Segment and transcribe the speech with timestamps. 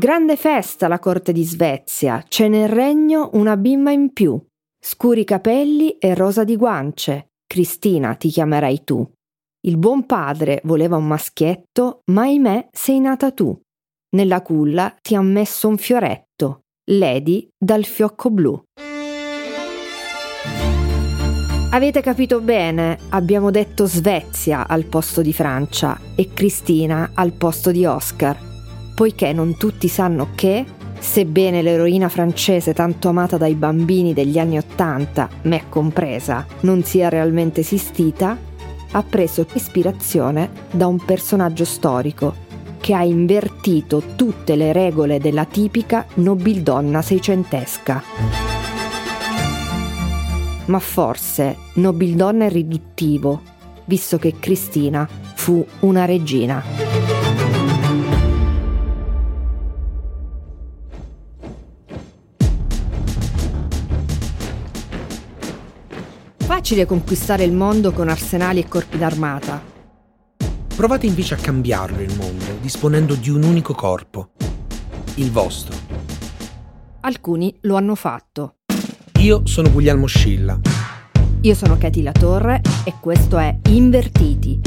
[0.00, 4.42] Grande festa la corte di Svezia, c'è nel regno una bimba in più.
[4.82, 7.32] Scuri capelli e rosa di guance.
[7.46, 9.06] Cristina ti chiamerai tu.
[9.66, 13.54] Il buon padre voleva un maschietto, ma ahimè sei nata tu.
[14.16, 16.62] Nella culla ti han messo un fioretto,
[16.92, 18.58] Lady dal fiocco blu.
[21.72, 27.84] Avete capito bene, abbiamo detto Svezia al posto di Francia e Cristina al posto di
[27.84, 28.48] Oscar,
[29.00, 30.62] poiché non tutti sanno che,
[30.98, 37.60] sebbene l'eroina francese tanto amata dai bambini degli anni Ottanta, me compresa, non sia realmente
[37.60, 38.36] esistita,
[38.90, 42.34] ha preso ispirazione da un personaggio storico
[42.78, 48.02] che ha invertito tutte le regole della tipica nobildonna seicentesca
[50.66, 53.40] ma forse nobildonna è riduttivo,
[53.86, 56.89] visto che Cristina fu una regina.
[66.50, 69.62] Facile conquistare il mondo con arsenali e corpi d'armata.
[70.74, 74.30] Provate invece a cambiarlo il mondo, disponendo di un unico corpo,
[75.14, 75.76] il vostro.
[77.02, 78.56] Alcuni lo hanno fatto.
[79.20, 80.58] Io sono Guglielmo Scilla.
[81.42, 84.60] Io sono Katy La Torre e questo è Invertiti.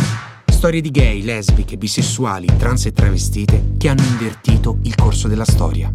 [0.45, 5.91] Storie di gay, lesbiche, bisessuali, trans e travestite che hanno invertito il corso della storia.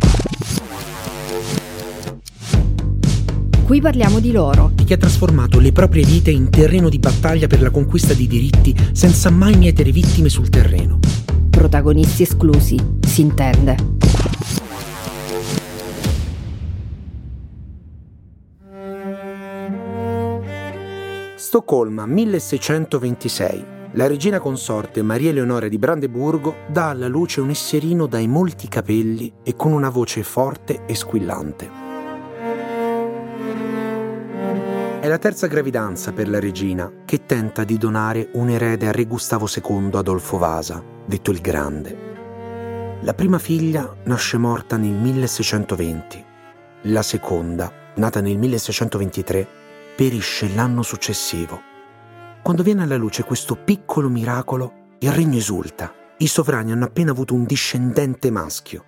[3.69, 4.71] Qui parliamo di loro.
[4.73, 8.27] Di chi ha trasformato le proprie vite in terreno di battaglia per la conquista di
[8.27, 10.99] diritti senza mai mietere vittime sul terreno.
[11.51, 13.77] Protagonisti esclusi, si intende.
[21.37, 23.65] Stoccolma 1626.
[23.93, 29.31] La regina consorte Maria Eleonora di Brandeburgo dà alla luce un esserino dai molti capelli
[29.43, 31.88] e con una voce forte e squillante.
[35.09, 39.07] È la terza gravidanza per la regina che tenta di donare un erede a re
[39.07, 42.99] Gustavo II Adolfo Vasa, detto il Grande.
[43.01, 46.25] La prima figlia nasce morta nel 1620,
[46.83, 49.49] la seconda, nata nel 1623,
[49.97, 51.59] perisce l'anno successivo.
[52.43, 55.91] Quando viene alla luce questo piccolo miracolo, il regno esulta.
[56.19, 58.85] I sovrani hanno appena avuto un discendente maschio.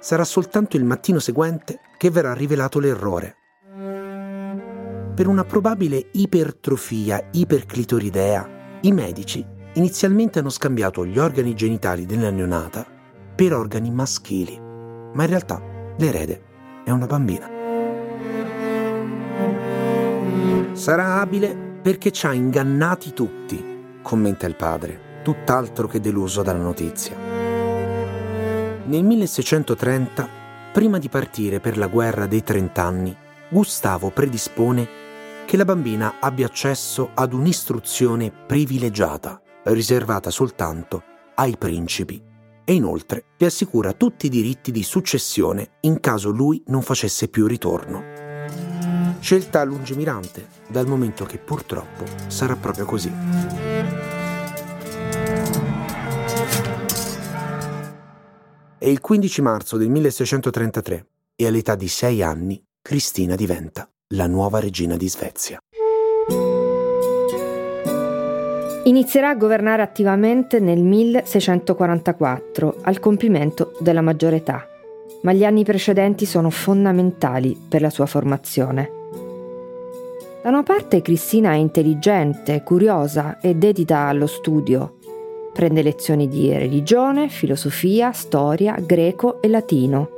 [0.00, 3.36] Sarà soltanto il mattino seguente che verrà rivelato l'errore.
[5.14, 9.44] Per una probabile ipertrofia iperclitoridea, i medici
[9.74, 12.86] inizialmente hanno scambiato gli organi genitali della neonata
[13.34, 15.60] per organi maschili, ma in realtà
[15.96, 16.42] l'erede
[16.84, 17.50] è una bambina.
[20.72, 27.27] Sarà abile perché ci ha ingannati tutti, commenta il padre, tutt'altro che deluso dalla notizia.
[28.88, 30.26] Nel 1630,
[30.72, 33.14] prima di partire per la guerra dei trent'anni,
[33.50, 34.88] Gustavo predispone
[35.44, 41.02] che la bambina abbia accesso ad un'istruzione privilegiata, riservata soltanto
[41.34, 42.18] ai principi
[42.64, 47.46] e inoltre le assicura tutti i diritti di successione in caso lui non facesse più
[47.46, 48.02] ritorno.
[49.20, 54.07] Scelta lungimirante, dal momento che purtroppo sarà proprio così.
[58.80, 64.60] È il 15 marzo del 1633 e all'età di sei anni Cristina diventa la nuova
[64.60, 65.58] regina di Svezia.
[68.84, 74.64] Inizierà a governare attivamente nel 1644, al compimento della maggiore età,
[75.22, 78.92] ma gli anni precedenti sono fondamentali per la sua formazione.
[80.40, 84.97] Da una parte Cristina è intelligente, curiosa e dedita allo studio.
[85.58, 90.08] Prende lezioni di religione, filosofia, storia, greco e latino.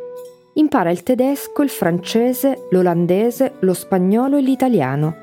[0.57, 5.17] Impara il tedesco, il francese, l'olandese, lo spagnolo e l'italiano.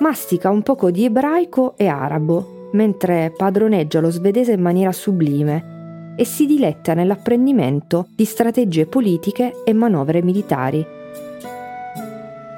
[0.00, 6.26] Mastica un poco di ebraico e arabo mentre padroneggia lo svedese in maniera sublime e
[6.26, 10.84] si diletta nell'apprendimento di strategie politiche e manovre militari.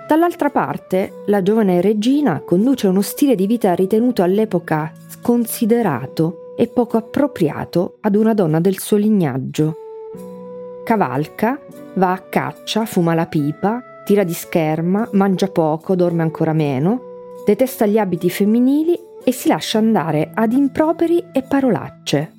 [0.09, 6.99] Dall'altra parte, la giovane regina conduce uno stile di vita ritenuto all'epoca sconsiderato e poco
[6.99, 9.77] appropriato ad una donna del suo lignaggio.
[10.85, 11.59] Cavalca,
[11.95, 17.01] va a caccia, fuma la pipa, tira di scherma, mangia poco, dorme ancora meno,
[17.47, 22.33] detesta gli abiti femminili e si lascia andare ad improperi e parolacce.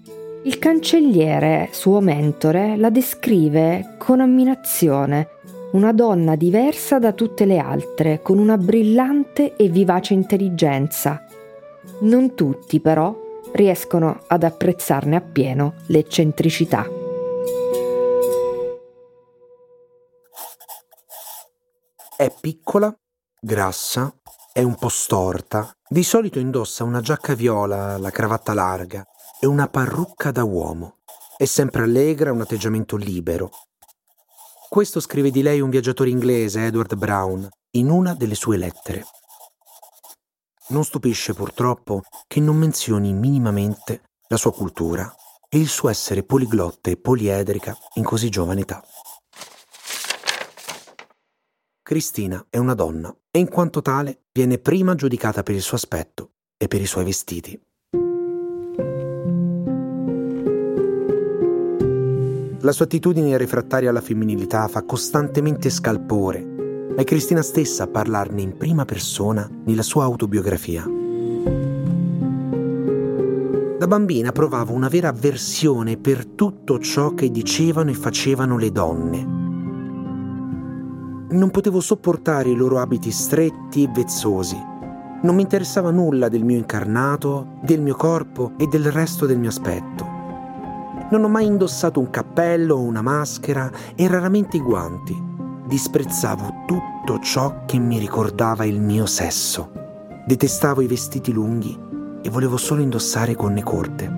[0.44, 5.29] Il cancelliere, suo mentore, la descrive con ammirazione,
[5.71, 11.25] una donna diversa da tutte le altre, con una brillante e vivace intelligenza.
[12.01, 13.20] Non tutti, però,
[13.53, 16.88] riescono ad apprezzarne appieno l'eccentricità.
[22.15, 22.95] È piccola,
[23.39, 24.13] grassa,
[24.53, 25.71] è un po' storta.
[25.88, 29.03] Di solito indossa una giacca viola, la cravatta larga
[29.39, 30.97] e una parrucca da uomo.
[31.36, 33.50] È sempre allegra, un atteggiamento libero.
[34.69, 39.04] Questo scrive di lei un viaggiatore inglese, Edward Brown, in una delle sue lettere.
[40.71, 45.13] Non stupisce purtroppo che non menzioni minimamente la sua cultura
[45.50, 48.81] e il suo essere poliglotta e poliedrica in così giovane età.
[51.81, 56.31] Cristina è una donna e in quanto tale viene prima giudicata per il suo aspetto
[56.56, 57.62] e per i suoi vestiti.
[62.62, 66.50] La sua attitudine refrattaria alla femminilità fa costantemente scalpore,
[66.95, 70.85] è Cristina stessa a parlarne in prima persona nella sua autobiografia.
[73.77, 79.39] Da bambina provavo una vera avversione per tutto ciò che dicevano e facevano le donne
[81.31, 84.57] non potevo sopportare i loro abiti stretti e vezzosi.
[85.23, 89.49] Non mi interessava nulla del mio incarnato, del mio corpo e del resto del mio
[89.49, 90.05] aspetto.
[91.09, 95.31] Non ho mai indossato un cappello o una maschera e raramente i guanti.
[95.71, 99.71] Disprezzavo tutto ciò che mi ricordava il mio sesso.
[100.25, 101.73] Detestavo i vestiti lunghi
[102.21, 104.13] e volevo solo indossare gonne corte.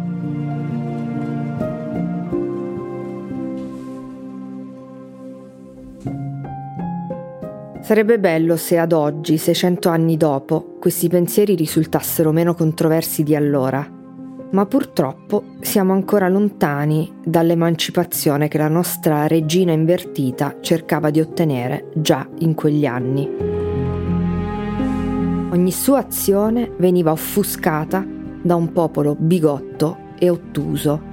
[7.84, 13.88] Sarebbe bello se ad oggi, 600 anni dopo, questi pensieri risultassero meno controversi di allora,
[14.54, 22.28] ma purtroppo siamo ancora lontani dall'emancipazione che la nostra regina invertita cercava di ottenere già
[22.40, 23.30] in quegli anni.
[25.52, 28.06] Ogni sua azione veniva offuscata
[28.42, 31.13] da un popolo bigotto e ottuso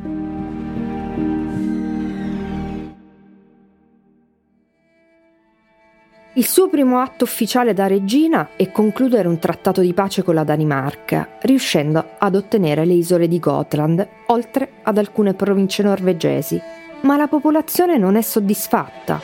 [6.35, 10.45] Il suo primo atto ufficiale da regina è concludere un trattato di pace con la
[10.45, 16.61] Danimarca, riuscendo ad ottenere le isole di Gotland, oltre ad alcune province norvegesi.
[17.01, 19.21] Ma la popolazione non è soddisfatta.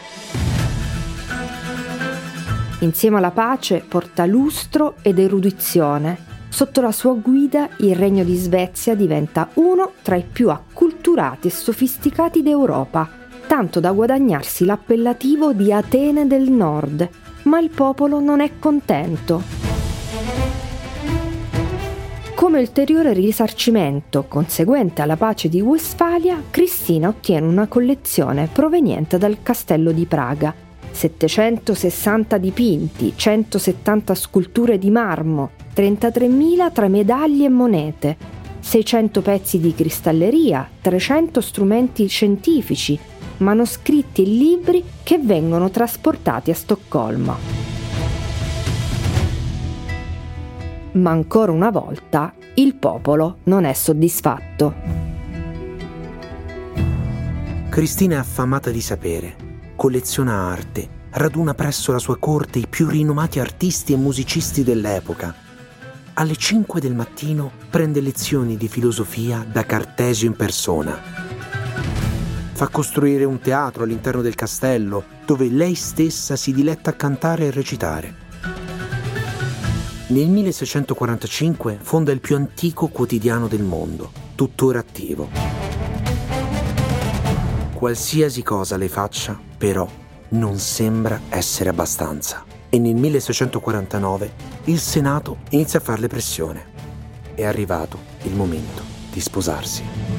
[2.80, 6.18] Insieme alla pace porta lustro ed erudizione.
[6.48, 11.52] Sotto la sua guida il regno di Svezia diventa uno tra i più acculturati e
[11.52, 17.08] sofisticati d'Europa tanto da guadagnarsi l'appellativo di Atene del Nord,
[17.44, 19.42] ma il popolo non è contento.
[22.34, 29.92] Come ulteriore risarcimento conseguente alla pace di Westfalia, Cristina ottiene una collezione proveniente dal castello
[29.92, 30.54] di Praga,
[30.90, 38.16] 760 dipinti, 170 sculture di marmo, 33.000 tra medaglie e monete,
[38.60, 42.98] 600 pezzi di cristalleria, 300 strumenti scientifici,
[43.38, 47.36] manoscritti e libri che vengono trasportati a Stoccolma.
[50.92, 55.04] Ma ancora una volta il popolo non è soddisfatto.
[57.68, 59.36] Cristina è affamata di sapere,
[59.76, 65.34] colleziona arte, raduna presso la sua corte i più rinomati artisti e musicisti dell'epoca.
[66.14, 71.25] Alle 5 del mattino prende lezioni di filosofia da Cartesio in persona
[72.56, 77.50] Fa costruire un teatro all'interno del castello dove lei stessa si diletta a cantare e
[77.50, 78.14] recitare.
[80.06, 85.28] Nel 1645 fonda il più antico quotidiano del mondo, tuttora attivo.
[87.74, 89.86] Qualsiasi cosa le faccia, però,
[90.30, 92.42] non sembra essere abbastanza.
[92.70, 94.32] E nel 1649
[94.64, 96.64] il Senato inizia a farle pressione.
[97.34, 98.82] È arrivato il momento
[99.12, 100.15] di sposarsi.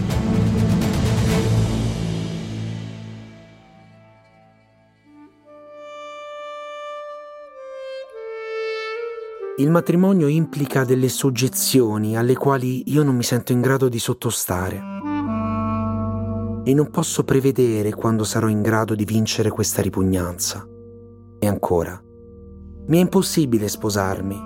[9.60, 14.80] Il matrimonio implica delle soggezioni alle quali io non mi sento in grado di sottostare.
[16.64, 20.64] E non posso prevedere quando sarò in grado di vincere questa ripugnanza.
[21.40, 22.00] E ancora,
[22.86, 24.40] mi è impossibile sposarmi.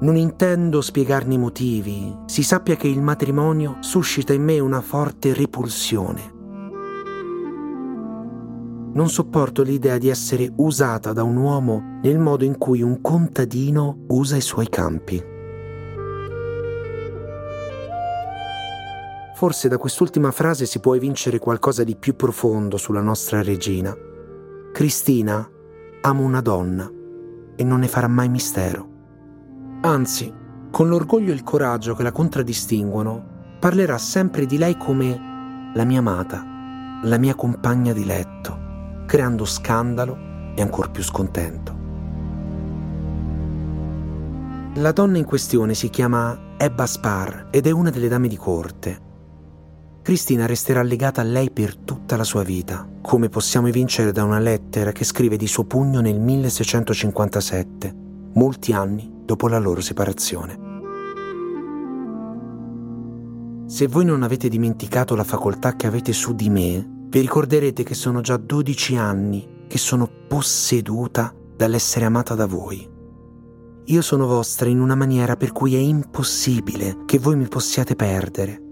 [0.00, 2.16] Non intendo spiegarne i motivi.
[2.26, 6.31] Si sappia che il matrimonio suscita in me una forte repulsione.
[8.94, 14.04] Non sopporto l'idea di essere usata da un uomo nel modo in cui un contadino
[14.08, 15.22] usa i suoi campi.
[19.34, 23.92] Forse da quest'ultima frase si può evincere qualcosa di più profondo sulla nostra regina.
[24.72, 25.48] Cristina
[26.02, 26.88] ama una donna
[27.56, 28.88] e non ne farà mai mistero.
[29.80, 30.32] Anzi,
[30.70, 35.98] con l'orgoglio e il coraggio che la contraddistinguono, parlerà sempre di lei come la mia
[35.98, 36.44] amata,
[37.02, 38.61] la mia compagna di letto,
[39.12, 40.16] creando scandalo
[40.54, 41.76] e ancor più scontento.
[44.76, 49.00] La donna in questione si chiama Ebba Spar ed è una delle dame di corte.
[50.00, 54.38] Cristina resterà legata a lei per tutta la sua vita, come possiamo evincere da una
[54.38, 57.94] lettera che scrive di suo pugno nel 1657,
[58.32, 60.70] molti anni dopo la loro separazione.
[63.66, 67.92] Se voi non avete dimenticato la facoltà che avete su di me, vi ricorderete che
[67.92, 72.88] sono già 12 anni che sono posseduta dall'essere amata da voi.
[73.84, 78.62] Io sono vostra in una maniera per cui è impossibile che voi mi possiate perdere,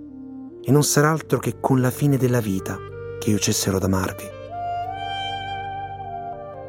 [0.62, 2.78] e non sarà altro che con la fine della vita
[3.18, 4.24] che io cesserò d'amarvi.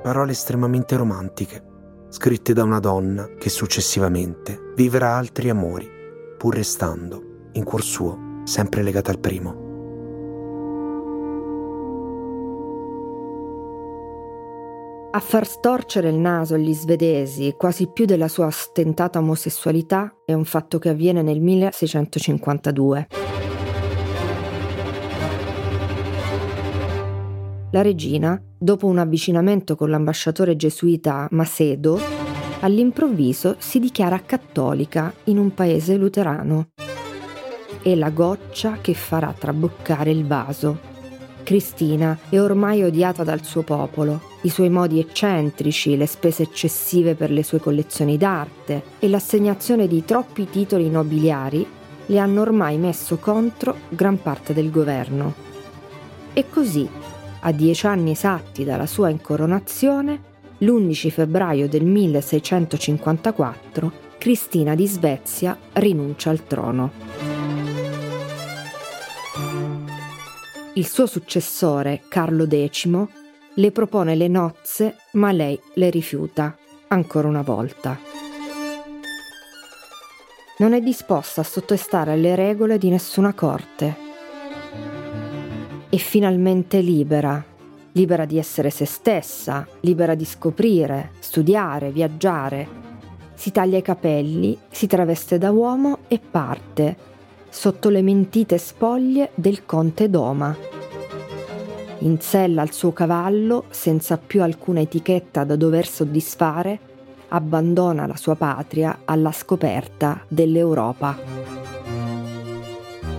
[0.04, 1.64] Parole estremamente romantiche,
[2.10, 5.90] scritte da una donna che successivamente vivrà altri amori,
[6.38, 9.61] pur restando, in cuor suo, sempre legata al primo.
[15.14, 20.46] A far storcere il naso agli svedesi quasi più della sua stentata omosessualità è un
[20.46, 23.08] fatto che avviene nel 1652.
[27.72, 32.00] La regina, dopo un avvicinamento con l'ambasciatore gesuita Macedo,
[32.62, 36.70] all'improvviso si dichiara cattolica in un paese luterano.
[37.84, 40.91] È la goccia che farà traboccare il vaso.
[41.44, 44.22] Cristina è ormai odiata dal suo popolo.
[44.42, 50.06] I suoi modi eccentrici, le spese eccessive per le sue collezioni d'arte e l'assegnazione di
[50.06, 51.66] troppi titoli nobiliari
[52.06, 55.34] le hanno ormai messo contro gran parte del governo.
[56.34, 56.88] E così,
[57.42, 60.30] a dieci anni esatti dalla sua incoronazione,
[60.60, 67.31] l'11 febbraio del 1654, Cristina di Svezia rinuncia al trono.
[70.76, 72.90] Il suo successore, Carlo X,
[73.56, 76.56] le propone le nozze, ma lei le rifiuta,
[76.88, 78.00] ancora una volta.
[80.60, 83.98] Non è disposta a sottostare alle regole di nessuna corte.
[85.90, 87.44] È finalmente libera,
[87.92, 92.80] libera di essere se stessa, libera di scoprire, studiare, viaggiare.
[93.34, 97.10] Si taglia i capelli, si traveste da uomo e parte
[97.52, 100.56] sotto le mentite spoglie del conte Doma.
[102.00, 106.80] In sella al suo cavallo, senza più alcuna etichetta da dover soddisfare,
[107.28, 111.20] abbandona la sua patria alla scoperta dell'Europa.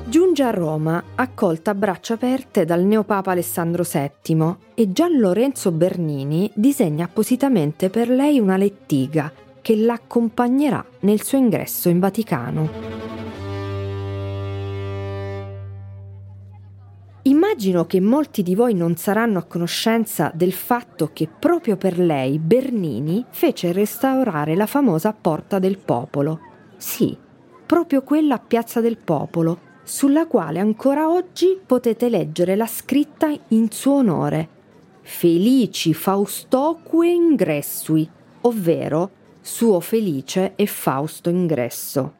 [0.06, 6.50] Giunge a Roma accolta a braccia aperte dal neopapa Alessandro VII e Gian Lorenzo Bernini
[6.54, 13.01] disegna appositamente per lei una lettiga che l'accompagnerà nel suo ingresso in Vaticano.
[17.62, 22.40] Immagino che molti di voi non saranno a conoscenza del fatto che proprio per lei
[22.40, 26.40] Bernini fece restaurare la famosa Porta del Popolo.
[26.76, 27.16] Sì,
[27.64, 33.71] proprio quella a Piazza del Popolo, sulla quale ancora oggi potete leggere la scritta in
[33.71, 34.49] suo onore.
[35.02, 42.14] Felici Faustoque ingressui, ovvero suo felice e Fausto ingresso.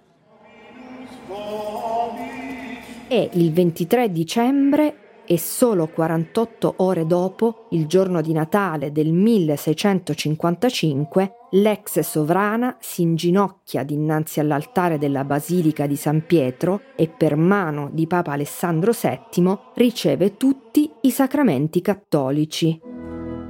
[3.09, 11.35] E il 23 dicembre e solo 48 ore dopo, il giorno di Natale del 1655,
[11.53, 18.07] l'ex sovrana si inginocchia dinanzi all'altare della Basilica di San Pietro e per mano di
[18.07, 22.81] Papa Alessandro VII riceve tutti i sacramenti cattolici.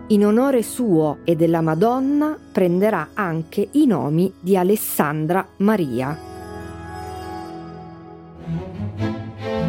[0.08, 6.31] In onore suo e della Madonna prenderà anche i nomi di Alessandra Maria.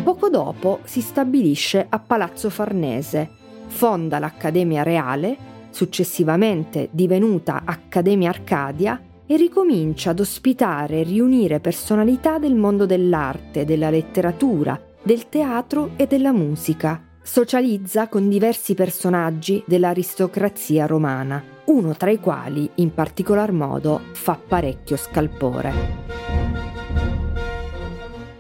[0.03, 3.29] Poco dopo si stabilisce a Palazzo Farnese,
[3.67, 5.37] fonda l'Accademia Reale,
[5.69, 13.89] successivamente divenuta Accademia Arcadia, e ricomincia ad ospitare e riunire personalità del mondo dell'arte, della
[13.89, 17.01] letteratura, del teatro e della musica.
[17.21, 24.97] Socializza con diversi personaggi dell'aristocrazia romana, uno tra i quali in particolar modo fa parecchio
[24.97, 26.42] scalpore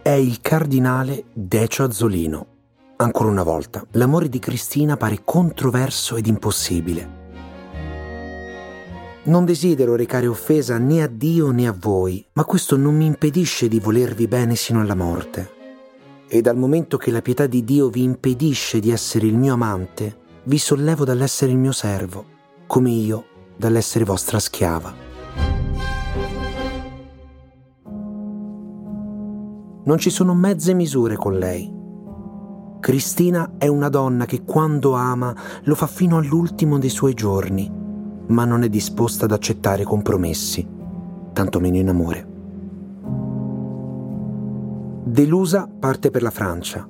[0.03, 2.47] è il cardinale Decio Azzolino.
[2.97, 7.21] Ancora una volta, l'amore di Cristina pare controverso ed impossibile.
[9.23, 13.69] Non desidero recare offesa né a Dio né a voi, ma questo non mi impedisce
[13.69, 15.51] di volervi bene sino alla morte.
[16.27, 20.17] E dal momento che la pietà di Dio vi impedisce di essere il mio amante,
[20.43, 22.25] vi sollevo dall'essere il mio servo,
[22.67, 25.02] come io dall'essere vostra schiava.
[29.85, 31.69] Non ci sono mezze misure con lei.
[32.79, 37.69] Cristina è una donna che quando ama lo fa fino all'ultimo dei suoi giorni,
[38.27, 40.65] ma non è disposta ad accettare compromessi,
[41.33, 42.27] tantomeno in amore.
[45.03, 46.87] Delusa parte per la Francia.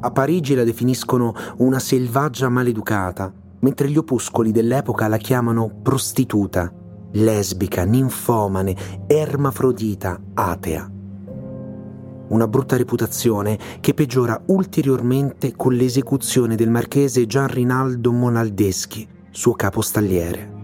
[0.00, 6.72] A Parigi la definiscono una selvaggia maleducata, mentre gli opuscoli dell'epoca la chiamano prostituta,
[7.12, 8.76] lesbica, ninfomane,
[9.08, 10.92] ermafrodita, atea
[12.28, 19.80] una brutta reputazione che peggiora ulteriormente con l'esecuzione del marchese Gian Rinaldo Monaldeschi, suo capo
[19.80, 20.56] stalliere.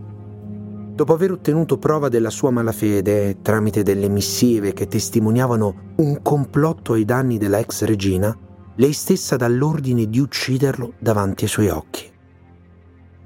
[0.95, 7.05] Dopo aver ottenuto prova della sua malafede tramite delle missive che testimoniavano un complotto ai
[7.05, 8.37] danni della ex regina,
[8.77, 12.13] lei stessa dà l'ordine di ucciderlo davanti ai suoi occhi.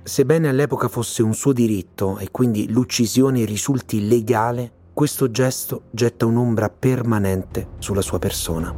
[0.02, 6.68] Sebbene all'epoca fosse un suo diritto e quindi l'uccisione risulti legale, questo gesto getta un'ombra
[6.70, 8.74] permanente sulla sua persona.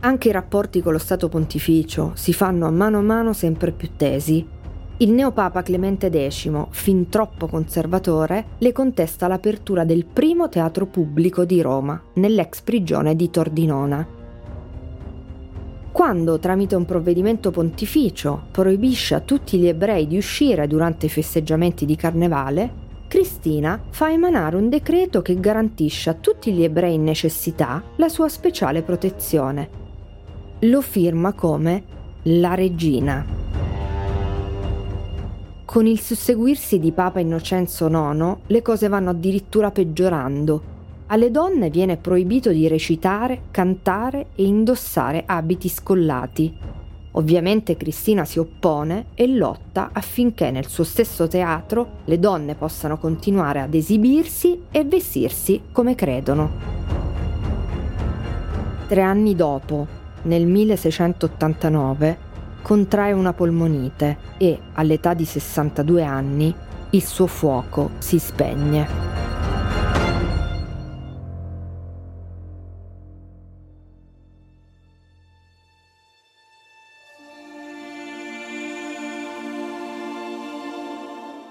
[0.00, 3.92] Anche i rapporti con lo Stato pontificio si fanno a mano a mano sempre più
[3.96, 4.46] tesi.
[4.98, 11.62] Il neopapa Clemente X, fin troppo conservatore, le contesta l'apertura del primo teatro pubblico di
[11.62, 14.06] Roma, nell'ex prigione di Tordinona.
[15.94, 21.86] Quando, tramite un provvedimento pontificio, proibisce a tutti gli ebrei di uscire durante i festeggiamenti
[21.86, 22.68] di carnevale,
[23.06, 28.28] Cristina fa emanare un decreto che garantisce a tutti gli ebrei in necessità la sua
[28.28, 29.68] speciale protezione.
[30.62, 31.84] Lo firma come
[32.22, 33.24] la regina.
[35.64, 40.73] Con il susseguirsi di Papa Innocenzo IX, le cose vanno addirittura peggiorando.
[41.14, 46.52] Alle donne viene proibito di recitare, cantare e indossare abiti scollati.
[47.12, 53.60] Ovviamente Cristina si oppone e lotta affinché nel suo stesso teatro le donne possano continuare
[53.60, 56.50] ad esibirsi e vestirsi come credono.
[58.88, 59.86] Tre anni dopo,
[60.22, 62.18] nel 1689,
[62.60, 66.52] contrae una polmonite e, all'età di 62 anni,
[66.90, 69.23] il suo fuoco si spegne.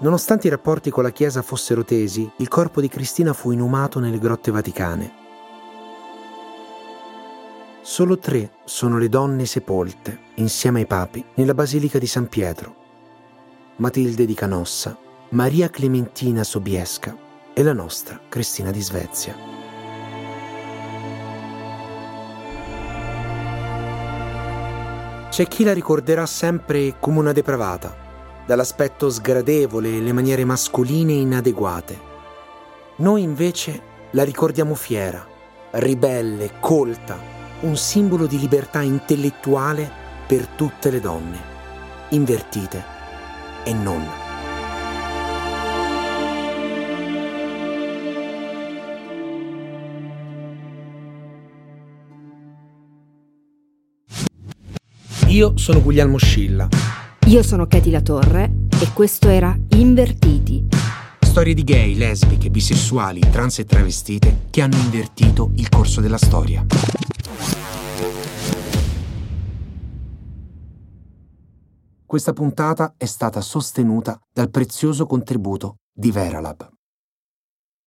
[0.04, 4.20] Nonostante i rapporti con la Chiesa fossero tesi, il corpo di Cristina fu inumato nelle
[4.20, 5.14] grotte vaticane.
[7.82, 12.76] Solo tre sono le donne sepolte, insieme ai papi, nella Basilica di San Pietro.
[13.78, 14.98] Matilde di Canossa,
[15.30, 17.16] Maria Clementina Sobiesca
[17.54, 19.36] e la nostra Cristina di Svezia.
[25.30, 28.03] C'è chi la ricorderà sempre come una depravata,
[28.46, 32.12] dall'aspetto sgradevole e le maniere mascoline inadeguate.
[32.98, 35.26] Noi invece la ricordiamo fiera,
[35.72, 37.18] ribelle, colta,
[37.62, 39.90] un simbolo di libertà intellettuale
[40.28, 41.40] per tutte le donne,
[42.10, 42.84] invertite
[43.64, 44.22] e non.
[55.28, 56.70] Io sono Guglielmo Scilla
[57.28, 60.68] io sono Katy La Torre e questo era Invertiti.
[61.20, 66.66] Storie di gay, lesbiche, bisessuali, trans e travestite che hanno invertito il corso della storia.
[72.06, 76.73] Questa puntata è stata sostenuta dal prezioso contributo di Veralab.